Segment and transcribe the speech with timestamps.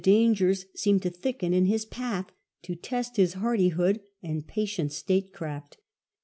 [0.03, 2.25] dangers seenued to thicken in his path,
[2.63, 5.77] to test his hardi hood and patient statecraft.